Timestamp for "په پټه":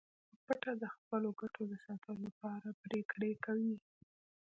0.31-0.71